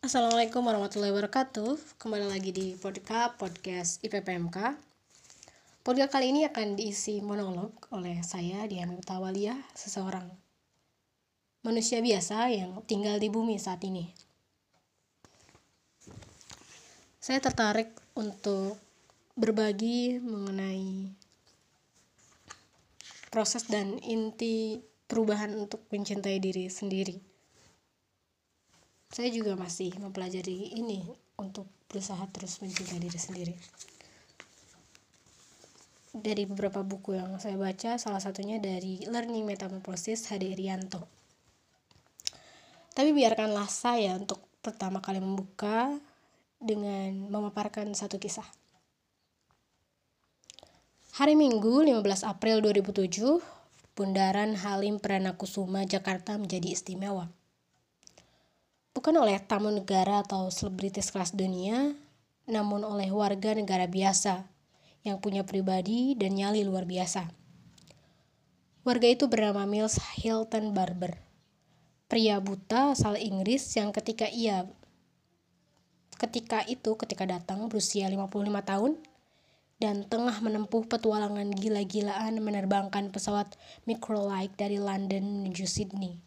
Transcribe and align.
Assalamualaikum 0.00 0.64
warahmatullahi 0.64 1.12
wabarakatuh. 1.12 2.00
Kembali 2.00 2.24
lagi 2.24 2.56
di 2.56 2.72
podcast, 2.72 3.36
podcast 3.36 4.00
IPPMK 4.00 4.80
Podcast 5.84 6.08
kali 6.16 6.32
ini 6.32 6.48
akan 6.48 6.72
diisi 6.72 7.20
monolog 7.20 7.76
oleh 7.92 8.24
saya 8.24 8.64
Diana 8.64 8.96
Tawalia 9.04 9.52
Seseorang 9.76 10.24
manusia 11.60 12.00
biasa 12.00 12.48
yang 12.48 12.80
tinggal 12.88 13.20
di 13.20 13.28
bumi 13.28 13.60
saat 13.60 13.84
ini. 13.84 14.08
Saya 17.20 17.44
tertarik 17.44 17.92
untuk 18.16 18.80
berbagi 19.36 20.16
mengenai 20.16 21.12
proses 23.28 23.68
dan 23.68 24.00
inti 24.00 24.80
perubahan 25.04 25.52
untuk 25.52 25.84
mencintai 25.92 26.40
diri 26.40 26.72
sendiri 26.72 27.29
saya 29.10 29.28
juga 29.34 29.58
masih 29.58 29.92
mempelajari 29.98 30.78
ini 30.78 31.04
untuk 31.36 31.66
berusaha 31.90 32.22
terus 32.30 32.62
mencintai 32.62 33.02
diri 33.02 33.20
sendiri. 33.20 33.54
Dari 36.10 36.42
beberapa 36.46 36.82
buku 36.82 37.18
yang 37.18 37.38
saya 37.38 37.54
baca 37.54 37.98
salah 37.98 38.22
satunya 38.22 38.58
dari 38.58 39.02
Learning 39.06 39.46
Metamorphosis 39.46 40.26
Hadi 40.30 40.54
Irianto 40.54 41.20
tapi 43.00 43.16
biarkanlah 43.16 43.64
saya 43.70 44.18
untuk 44.18 44.42
pertama 44.60 45.00
kali 45.00 45.22
membuka 45.22 45.88
dengan 46.60 47.32
memaparkan 47.32 47.88
satu 47.96 48.20
kisah. 48.20 48.44
Hari 51.16 51.32
Minggu 51.32 51.80
15 51.80 52.28
April 52.28 52.60
2007, 52.60 53.40
Bundaran 53.96 54.52
Halim 54.58 55.00
Perdana 55.00 55.32
Kusuma 55.32 55.88
Jakarta 55.88 56.36
menjadi 56.36 56.76
istimewa 56.76 57.32
bukan 58.94 59.14
oleh 59.16 59.38
tamu 59.42 59.70
negara 59.70 60.22
atau 60.22 60.50
selebritis 60.50 61.14
kelas 61.14 61.34
dunia, 61.34 61.94
namun 62.50 62.82
oleh 62.82 63.08
warga 63.14 63.54
negara 63.54 63.86
biasa 63.86 64.46
yang 65.06 65.22
punya 65.22 65.46
pribadi 65.46 66.12
dan 66.18 66.36
nyali 66.36 66.66
luar 66.66 66.84
biasa. 66.84 67.30
Warga 68.84 69.08
itu 69.12 69.28
bernama 69.28 69.68
Mills 69.68 70.00
Hilton 70.18 70.72
Barber, 70.72 71.20
pria 72.10 72.40
buta 72.40 72.96
asal 72.96 73.20
Inggris 73.20 73.62
yang 73.76 73.94
ketika 73.94 74.26
ia 74.26 74.66
ketika 76.20 76.60
itu 76.68 77.00
ketika 77.00 77.24
datang 77.24 77.72
berusia 77.72 78.04
55 78.04 78.44
tahun 78.60 78.92
dan 79.80 80.04
tengah 80.04 80.36
menempuh 80.44 80.84
petualangan 80.84 81.48
gila-gilaan 81.56 82.36
menerbangkan 82.44 83.08
pesawat 83.08 83.56
microlight 83.88 84.52
dari 84.60 84.76
London 84.76 85.40
menuju 85.40 85.64
Sydney. 85.64 86.20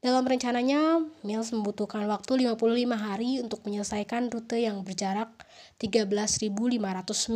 Dalam 0.00 0.24
rencananya, 0.24 1.04
Mills 1.20 1.52
membutuhkan 1.52 2.08
waktu 2.08 2.48
55 2.48 2.56
hari 2.96 3.36
untuk 3.44 3.60
menyelesaikan 3.68 4.32
rute 4.32 4.56
yang 4.56 4.80
berjarak 4.80 5.28
13.500 5.76 6.48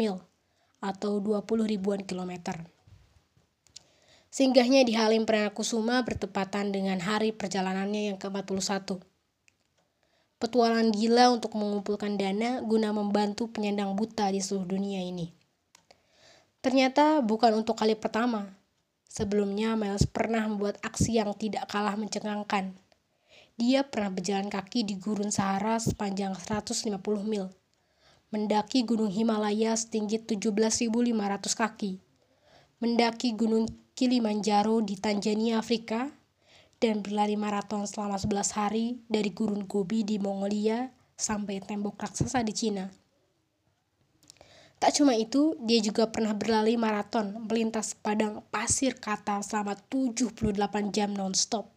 mil 0.00 0.24
atau 0.80 1.20
20 1.20 1.44
ribuan 1.68 2.00
kilometer. 2.00 2.64
Singgahnya 4.32 4.80
di 4.80 4.96
Halim 4.96 5.28
Perdana 5.28 5.52
Kusuma 5.52 6.00
bertepatan 6.08 6.72
dengan 6.72 7.04
hari 7.04 7.36
perjalanannya 7.36 8.16
yang 8.16 8.18
ke-41. 8.18 8.96
Petualangan 10.40 10.88
gila 10.88 11.36
untuk 11.36 11.52
mengumpulkan 11.60 12.16
dana 12.16 12.64
guna 12.64 12.96
membantu 12.96 13.52
penyandang 13.52 13.92
buta 13.92 14.32
di 14.32 14.40
seluruh 14.40 14.66
dunia 14.72 15.04
ini. 15.04 15.36
Ternyata 16.64 17.20
bukan 17.20 17.60
untuk 17.60 17.76
kali 17.76 17.92
pertama 17.92 18.63
Sebelumnya, 19.14 19.78
Miles 19.78 20.10
pernah 20.10 20.42
membuat 20.50 20.82
aksi 20.82 21.22
yang 21.22 21.30
tidak 21.38 21.70
kalah 21.70 21.94
mencengangkan. 21.94 22.74
Dia 23.54 23.86
pernah 23.86 24.10
berjalan 24.10 24.50
kaki 24.50 24.82
di 24.82 24.98
gurun 24.98 25.30
Sahara 25.30 25.78
sepanjang 25.78 26.34
150 26.34 26.90
mil, 27.22 27.46
mendaki 28.34 28.82
gunung 28.82 29.14
Himalaya 29.14 29.78
setinggi 29.78 30.18
17.500 30.18 30.90
kaki, 31.46 32.02
mendaki 32.82 33.38
gunung 33.38 33.70
Kilimanjaro 33.94 34.82
di 34.82 34.98
Tanzania, 34.98 35.62
Afrika, 35.62 36.10
dan 36.82 36.98
berlari 36.98 37.38
maraton 37.38 37.86
selama 37.86 38.18
11 38.18 38.58
hari 38.58 38.98
dari 39.06 39.30
gurun 39.30 39.62
Gobi 39.70 40.02
di 40.02 40.18
Mongolia 40.18 40.90
sampai 41.14 41.62
tembok 41.62 42.02
raksasa 42.02 42.42
di 42.42 42.50
Cina. 42.50 43.03
Tak 44.84 45.00
cuma 45.00 45.16
itu, 45.16 45.56
dia 45.64 45.80
juga 45.80 46.12
pernah 46.12 46.36
berlari 46.36 46.76
maraton 46.76 47.48
melintas 47.48 47.96
padang 47.96 48.44
pasir 48.52 48.92
kata 49.00 49.40
selama 49.40 49.80
78 49.88 50.44
jam 50.92 51.08
non-stop, 51.08 51.72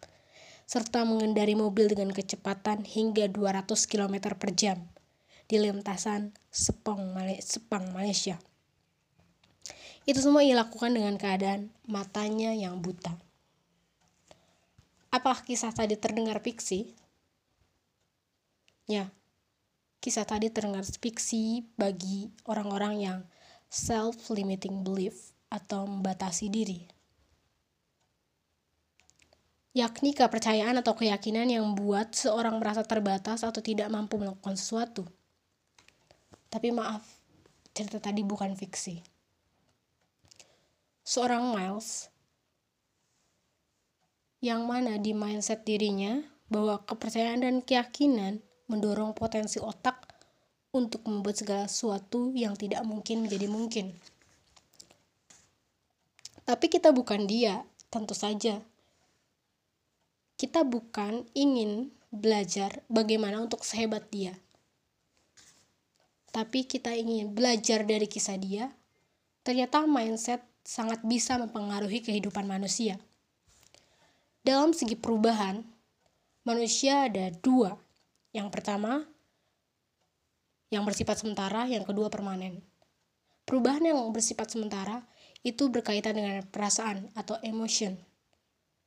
serta 0.68 1.08
mengendari 1.08 1.56
mobil 1.56 1.88
dengan 1.88 2.12
kecepatan 2.12 2.84
hingga 2.84 3.32
200 3.32 3.64
km 3.88 4.36
per 4.36 4.52
jam 4.52 4.84
di 5.48 5.56
lintasan 5.56 6.36
Sepang, 6.52 7.16
Sepang 7.40 7.96
Malaysia. 7.96 8.36
Itu 10.04 10.20
semua 10.20 10.44
ia 10.44 10.60
lakukan 10.60 10.92
dengan 10.92 11.16
keadaan 11.16 11.72
matanya 11.88 12.52
yang 12.52 12.84
buta. 12.84 13.16
Apakah 15.16 15.48
kisah 15.48 15.72
tadi 15.72 15.96
terdengar 15.96 16.44
fiksi? 16.44 16.92
Ya, 18.84 19.16
kisah 20.08 20.24
tadi 20.24 20.48
terdengar 20.48 20.88
fiksi 20.88 21.68
bagi 21.76 22.32
orang-orang 22.48 22.96
yang 22.96 23.20
self-limiting 23.68 24.80
belief 24.80 25.36
atau 25.52 25.84
membatasi 25.84 26.48
diri. 26.48 26.88
Yakni 29.76 30.16
kepercayaan 30.16 30.80
atau 30.80 30.96
keyakinan 30.96 31.52
yang 31.52 31.68
membuat 31.68 32.16
seorang 32.16 32.56
merasa 32.56 32.88
terbatas 32.88 33.44
atau 33.44 33.60
tidak 33.60 33.92
mampu 33.92 34.16
melakukan 34.16 34.56
sesuatu. 34.56 35.04
Tapi 36.48 36.72
maaf, 36.72 37.04
cerita 37.76 38.00
tadi 38.00 38.24
bukan 38.24 38.56
fiksi. 38.56 39.04
Seorang 41.04 41.52
Miles 41.52 42.08
yang 44.40 44.64
mana 44.64 44.96
di 44.96 45.12
mindset 45.12 45.68
dirinya 45.68 46.24
bahwa 46.48 46.80
kepercayaan 46.88 47.44
dan 47.44 47.60
keyakinan 47.60 48.47
mendorong 48.68 49.16
potensi 49.16 49.58
otak 49.60 50.04
untuk 50.76 51.04
membuat 51.08 51.40
segala 51.40 51.66
sesuatu 51.66 52.36
yang 52.36 52.54
tidak 52.54 52.84
mungkin 52.84 53.26
menjadi 53.26 53.48
mungkin. 53.48 53.96
Tapi 56.48 56.66
kita 56.72 56.96
bukan 56.96 57.28
dia, 57.28 57.64
tentu 57.92 58.16
saja. 58.16 58.64
Kita 60.38 60.64
bukan 60.64 61.28
ingin 61.36 61.92
belajar 62.14 62.84
bagaimana 62.88 63.42
untuk 63.44 63.66
sehebat 63.68 64.08
dia. 64.14 64.38
Tapi 66.32 66.70
kita 66.70 66.94
ingin 66.94 67.34
belajar 67.34 67.84
dari 67.84 68.06
kisah 68.06 68.38
dia. 68.38 68.70
Ternyata 69.42 69.88
mindset 69.90 70.44
sangat 70.62 71.02
bisa 71.08 71.40
mempengaruhi 71.40 72.04
kehidupan 72.04 72.46
manusia. 72.46 73.00
Dalam 74.44 74.72
segi 74.72 74.96
perubahan, 74.96 75.64
manusia 76.48 77.08
ada 77.08 77.32
dua 77.44 77.87
yang 78.36 78.52
pertama, 78.52 79.08
yang 80.68 80.84
bersifat 80.84 81.24
sementara, 81.24 81.64
yang 81.68 81.88
kedua 81.88 82.12
permanen. 82.12 82.60
Perubahan 83.48 83.80
yang 83.80 84.12
bersifat 84.12 84.52
sementara 84.52 85.08
itu 85.40 85.72
berkaitan 85.72 86.20
dengan 86.20 86.44
perasaan 86.44 87.08
atau 87.16 87.40
emotion. 87.40 87.96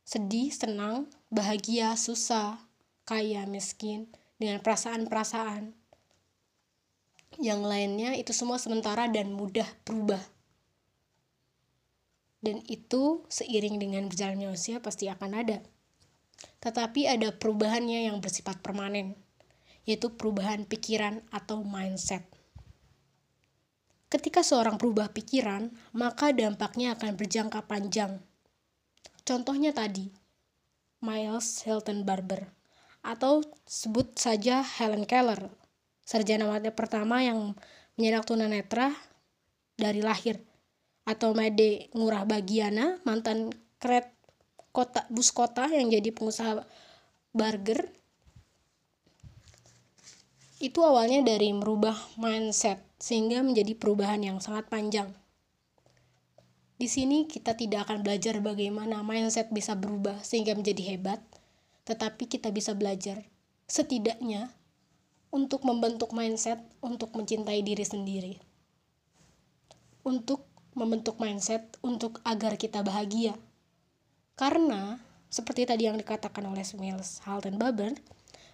Sedih, 0.05 0.53
senang, 0.53 1.09
bahagia, 1.33 1.97
susah, 1.97 2.61
kaya, 3.09 3.49
miskin, 3.49 4.13
dengan 4.37 4.61
perasaan-perasaan. 4.61 5.73
Yang 7.41 7.61
lainnya 7.65 8.11
itu 8.21 8.37
semua 8.37 8.61
sementara 8.61 9.09
dan 9.09 9.33
mudah 9.33 9.67
berubah. 9.89 10.21
Dan 12.45 12.61
itu 12.69 13.25
seiring 13.33 13.81
dengan 13.81 14.09
berjalannya 14.13 14.53
usia 14.53 14.85
pasti 14.85 15.09
akan 15.09 15.33
ada. 15.33 15.65
Tetapi 16.61 17.09
ada 17.09 17.33
perubahannya 17.33 18.09
yang 18.09 18.21
bersifat 18.21 18.61
permanen 18.61 19.17
yaitu 19.89 20.13
perubahan 20.13 20.69
pikiran 20.69 21.25
atau 21.33 21.65
mindset. 21.65 22.27
Ketika 24.11 24.43
seorang 24.43 24.75
berubah 24.75 25.15
pikiran, 25.15 25.71
maka 25.95 26.35
dampaknya 26.35 26.99
akan 26.99 27.15
berjangka 27.15 27.63
panjang. 27.71 28.19
Contohnya 29.23 29.71
tadi, 29.71 30.11
Miles 30.99 31.63
Hilton 31.63 32.03
Barber, 32.03 32.51
atau 33.07 33.47
sebut 33.71 34.19
saja 34.19 34.67
Helen 34.67 35.07
Keller, 35.07 35.47
sarjana 36.03 36.51
mata 36.51 36.75
pertama 36.75 37.23
yang 37.23 37.55
menyedak 37.95 38.27
tunanetra 38.27 38.91
dari 39.79 40.03
lahir, 40.03 40.43
atau 41.07 41.31
Made 41.31 41.95
Ngurah 41.95 42.27
Bagiana, 42.27 42.99
mantan 43.07 43.55
kret 43.79 44.11
kota 44.75 45.07
bus 45.11 45.31
kota 45.35 45.67
yang 45.71 45.91
jadi 45.91 46.11
pengusaha 46.15 46.63
burger 47.35 47.91
itu 50.61 50.85
awalnya 50.85 51.25
dari 51.25 51.57
merubah 51.57 51.97
mindset 52.21 52.85
sehingga 53.01 53.41
menjadi 53.41 53.73
perubahan 53.81 54.21
yang 54.21 54.39
sangat 54.45 54.69
panjang. 54.69 55.09
Di 56.77 56.85
sini 56.85 57.25
kita 57.25 57.57
tidak 57.57 57.89
akan 57.89 58.05
belajar 58.05 58.37
bagaimana 58.45 59.01
mindset 59.01 59.49
bisa 59.49 59.73
berubah 59.73 60.21
sehingga 60.21 60.53
menjadi 60.53 60.95
hebat, 60.95 61.21
tetapi 61.89 62.29
kita 62.29 62.53
bisa 62.53 62.77
belajar 62.77 63.25
setidaknya 63.65 64.53
untuk 65.33 65.65
membentuk 65.65 66.13
mindset 66.13 66.61
untuk 66.85 67.17
mencintai 67.17 67.65
diri 67.65 67.85
sendiri. 67.85 68.35
Untuk 70.05 70.45
membentuk 70.77 71.17
mindset 71.17 71.81
untuk 71.81 72.21
agar 72.21 72.61
kita 72.61 72.85
bahagia. 72.85 73.33
Karena 74.37 75.01
seperti 75.33 75.65
tadi 75.65 75.89
yang 75.89 75.97
dikatakan 75.97 76.45
oleh 76.45 76.65
Smils 76.65 77.25
Halton 77.25 77.57
Baber, 77.57 77.97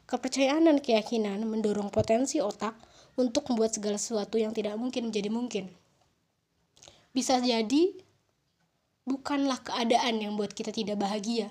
kepercayaan 0.06 0.70
dan 0.70 0.78
keyakinan 0.78 1.42
mendorong 1.42 1.90
potensi 1.90 2.38
otak 2.38 2.78
untuk 3.18 3.50
membuat 3.50 3.74
segala 3.74 3.98
sesuatu 3.98 4.38
yang 4.38 4.54
tidak 4.54 4.78
mungkin 4.78 5.10
menjadi 5.10 5.30
mungkin. 5.30 5.64
Bisa 7.10 7.42
jadi 7.42 7.96
bukanlah 9.02 9.62
keadaan 9.66 10.22
yang 10.22 10.38
buat 10.38 10.54
kita 10.54 10.70
tidak 10.70 11.00
bahagia, 11.02 11.50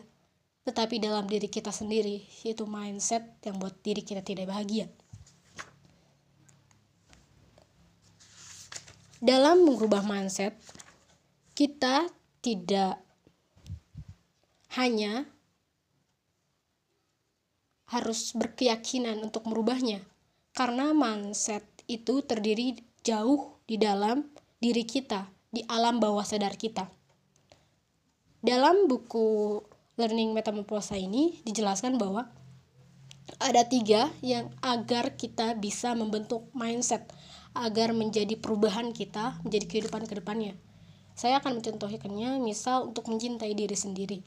tetapi 0.64 1.02
dalam 1.04 1.28
diri 1.28 1.52
kita 1.52 1.74
sendiri, 1.74 2.24
yaitu 2.46 2.64
mindset 2.70 3.26
yang 3.44 3.60
buat 3.60 3.76
diri 3.82 4.06
kita 4.06 4.22
tidak 4.22 4.48
bahagia. 4.48 4.88
Dalam 9.20 9.66
mengubah 9.66 10.06
mindset, 10.06 10.54
kita 11.58 12.06
tidak 12.46 13.02
hanya 14.78 15.26
harus 17.96 18.36
berkeyakinan 18.36 19.24
untuk 19.24 19.48
merubahnya, 19.48 20.04
karena 20.52 20.92
mindset 20.92 21.64
itu 21.88 22.20
terdiri 22.28 22.84
jauh 23.08 23.56
di 23.64 23.80
dalam 23.80 24.28
diri 24.60 24.84
kita, 24.84 25.32
di 25.48 25.64
alam 25.72 26.04
bawah 26.04 26.28
sadar 26.28 26.60
kita. 26.60 26.92
Dalam 28.44 28.92
buku 28.92 29.64
Learning 29.96 30.36
Metamorphosa 30.36 31.00
ini 31.00 31.40
dijelaskan 31.48 31.96
bahwa 31.96 32.28
ada 33.40 33.64
tiga 33.64 34.12
yang 34.20 34.52
agar 34.60 35.16
kita 35.16 35.56
bisa 35.56 35.96
membentuk 35.96 36.52
mindset 36.52 37.08
agar 37.56 37.96
menjadi 37.96 38.36
perubahan 38.36 38.92
kita 38.92 39.40
menjadi 39.48 39.66
kehidupan 39.72 40.04
ke 40.04 40.20
depannya. 40.20 40.60
Saya 41.16 41.40
akan 41.40 41.64
mencontohkannya 41.64 42.44
misal 42.44 42.92
untuk 42.92 43.08
mencintai 43.08 43.56
diri 43.56 43.74
sendiri. 43.74 44.20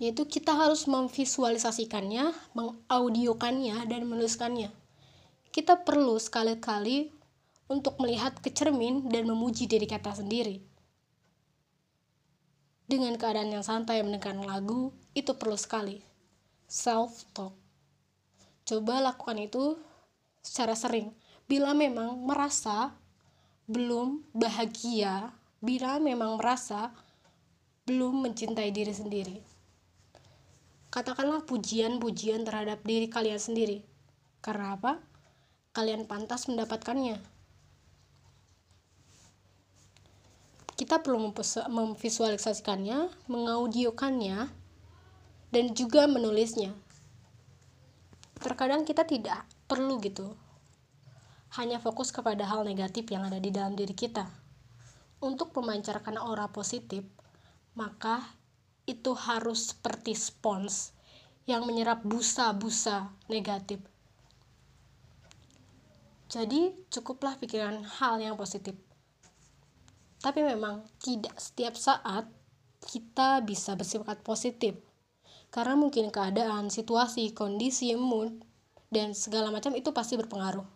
Yaitu 0.00 0.24
kita 0.24 0.56
harus 0.56 0.88
memvisualisasikannya, 0.88 2.32
mengaudiokannya, 2.56 3.84
dan 3.84 4.08
menuliskannya. 4.08 4.72
Kita 5.52 5.84
perlu 5.84 6.16
sekali-kali 6.16 7.12
untuk 7.68 8.00
melihat 8.00 8.34
ke 8.40 8.48
cermin 8.48 9.12
dan 9.12 9.28
memuji 9.28 9.68
diri 9.68 9.84
kita 9.84 10.16
sendiri. 10.16 10.64
Dengan 12.90 13.14
keadaan 13.14 13.54
yang 13.54 13.62
santai 13.62 14.02
mendengarkan 14.02 14.42
lagu, 14.42 14.90
itu 15.14 15.36
perlu 15.36 15.54
sekali. 15.54 16.02
Self-talk. 16.66 17.54
Coba 18.66 19.04
lakukan 19.04 19.38
itu 19.38 19.78
secara 20.42 20.74
sering 20.74 21.12
bila 21.50 21.74
memang 21.74 22.18
merasa 22.22 22.94
belum 23.70 24.26
bahagia, 24.34 25.34
bila 25.62 26.02
memang 26.02 26.38
merasa 26.38 26.90
belum 27.86 28.26
mencintai 28.26 28.70
diri 28.74 28.94
sendiri. 28.94 29.59
Katakanlah 30.90 31.46
pujian-pujian 31.46 32.42
terhadap 32.42 32.82
diri 32.82 33.06
kalian 33.06 33.38
sendiri. 33.38 33.86
Karena 34.42 34.74
apa? 34.74 34.98
Kalian 35.70 36.10
pantas 36.10 36.50
mendapatkannya. 36.50 37.22
Kita 40.74 40.98
perlu 40.98 41.30
memvisualisasikannya, 41.70 43.30
mengaudiokannya, 43.30 44.38
dan 45.54 45.64
juga 45.78 46.10
menulisnya. 46.10 46.74
Terkadang 48.40 48.82
kita 48.82 49.06
tidak 49.06 49.46
perlu 49.70 50.00
gitu 50.02 50.34
hanya 51.58 51.82
fokus 51.82 52.14
kepada 52.14 52.46
hal 52.46 52.62
negatif 52.62 53.10
yang 53.10 53.26
ada 53.26 53.42
di 53.42 53.50
dalam 53.50 53.74
diri 53.74 53.90
kita. 53.90 54.30
Untuk 55.20 55.50
memancarkan 55.52 56.16
aura 56.16 56.48
positif, 56.48 57.02
maka 57.74 58.39
itu 58.90 59.14
harus 59.14 59.70
seperti 59.70 60.18
spons 60.18 60.90
yang 61.46 61.62
menyerap 61.66 62.02
busa-busa 62.02 63.14
negatif. 63.30 63.78
Jadi, 66.30 66.74
cukuplah 66.90 67.38
pikiran 67.38 67.82
hal 67.82 68.22
yang 68.22 68.38
positif. 68.38 68.78
Tapi 70.22 70.46
memang 70.46 70.86
tidak 71.02 71.38
setiap 71.42 71.74
saat 71.74 72.28
kita 72.86 73.42
bisa 73.42 73.74
bersifat 73.74 74.22
positif. 74.22 74.78
Karena 75.50 75.74
mungkin 75.74 76.14
keadaan, 76.14 76.70
situasi, 76.70 77.34
kondisi, 77.34 77.90
mood, 77.98 78.38
dan 78.94 79.14
segala 79.14 79.50
macam 79.50 79.74
itu 79.74 79.90
pasti 79.90 80.14
berpengaruh. 80.14 80.66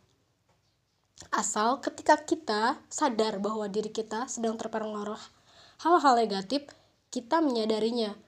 Asal 1.31 1.79
ketika 1.79 2.19
kita 2.19 2.83
sadar 2.91 3.39
bahwa 3.39 3.71
diri 3.71 3.95
kita 3.95 4.27
sedang 4.27 4.59
terpengaruh 4.59 5.19
hal-hal 5.87 6.15
negatif, 6.19 6.67
kita 7.15 7.39
menyadarinya 7.39 8.19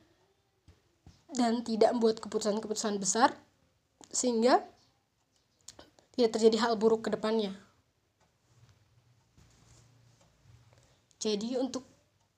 dan 1.34 1.66
tidak 1.66 1.90
membuat 1.90 2.22
keputusan-keputusan 2.22 3.02
besar 3.02 3.34
sehingga 4.14 4.62
tidak 6.14 6.38
terjadi 6.38 6.56
hal 6.62 6.78
buruk 6.78 7.02
ke 7.02 7.10
depannya. 7.10 7.50
Jadi 11.18 11.58
untuk 11.58 11.82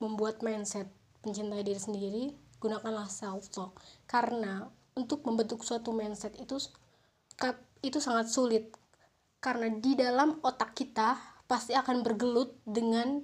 membuat 0.01 0.41
mindset 0.41 0.89
mencintai 1.21 1.61
diri 1.61 1.77
sendiri, 1.77 2.25
gunakanlah 2.65 3.13
self 3.13 3.53
talk 3.53 3.77
karena 4.09 4.73
untuk 4.97 5.21
membentuk 5.29 5.61
suatu 5.61 5.93
mindset 5.93 6.33
itu 6.41 6.57
itu 7.85 7.99
sangat 8.01 8.33
sulit. 8.33 8.73
Karena 9.39 9.69
di 9.69 9.93
dalam 9.95 10.41
otak 10.41 10.73
kita 10.73 11.15
pasti 11.45 11.77
akan 11.77 12.01
bergelut 12.01 12.57
dengan 12.65 13.21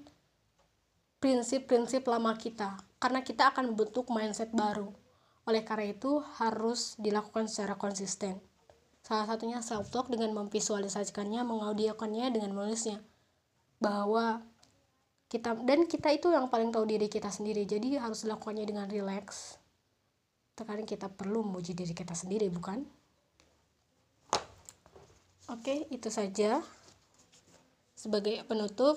prinsip-prinsip 1.18 2.04
lama 2.04 2.36
kita 2.36 2.93
karena 3.04 3.20
kita 3.20 3.52
akan 3.52 3.76
membentuk 3.76 4.08
mindset 4.08 4.48
baru. 4.56 4.88
Oleh 5.44 5.60
karena 5.60 5.92
itu 5.92 6.24
harus 6.40 6.96
dilakukan 6.96 7.52
secara 7.52 7.76
konsisten. 7.76 8.40
Salah 9.04 9.28
satunya 9.28 9.60
self 9.60 9.92
talk 9.92 10.08
dengan 10.08 10.32
memvisualisasikannya 10.32 11.44
mengaudiokannya 11.44 12.32
dengan 12.32 12.56
menulisnya. 12.56 13.04
Bahwa 13.76 14.40
kita 15.28 15.52
dan 15.68 15.84
kita 15.84 16.16
itu 16.16 16.32
yang 16.32 16.48
paling 16.48 16.72
tahu 16.72 16.88
diri 16.88 17.12
kita 17.12 17.28
sendiri. 17.28 17.68
Jadi 17.68 18.00
harus 18.00 18.24
dilakukannya 18.24 18.64
dengan 18.64 18.88
rileks 18.88 19.60
terkadang 20.54 20.86
kita 20.86 21.10
perlu 21.10 21.42
memuji 21.42 21.74
diri 21.74 21.90
kita 21.90 22.14
sendiri 22.14 22.46
bukan? 22.46 22.86
Oke, 25.50 25.90
itu 25.90 26.08
saja. 26.08 26.62
Sebagai 27.98 28.46
penutup. 28.46 28.96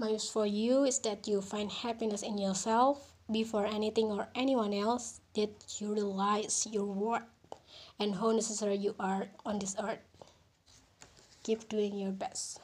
My 0.00 0.12
wish 0.12 0.30
for 0.30 0.46
you 0.46 0.84
is 0.84 0.98
that 1.00 1.28
you 1.28 1.42
find 1.42 1.70
happiness 1.70 2.22
in 2.22 2.38
yourself 2.38 3.12
before 3.30 3.66
anything 3.66 4.10
or 4.10 4.28
anyone 4.34 4.72
else, 4.72 5.20
that 5.34 5.52
you 5.76 5.92
realize 5.92 6.66
your 6.72 6.86
worth 6.86 7.28
and 7.98 8.14
how 8.14 8.30
necessary 8.32 8.76
you 8.76 8.94
are 8.98 9.28
on 9.44 9.58
this 9.58 9.76
earth. 9.78 10.00
Keep 11.42 11.68
doing 11.68 11.98
your 11.98 12.12
best. 12.12 12.60